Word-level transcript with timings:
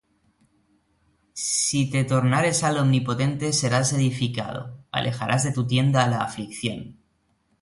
Si 1.41 1.81
te 1.91 2.03
tornares 2.05 2.63
al 2.63 2.79
Omnipotente, 2.79 3.53
serás 3.53 3.93
edificado; 3.93 4.83
Alejarás 4.91 5.43
de 5.43 5.51
tu 5.51 5.67
tienda 5.67 6.07
la 6.07 6.23
aflicción; 6.23 6.97